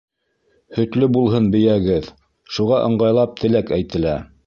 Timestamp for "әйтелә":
3.81-4.23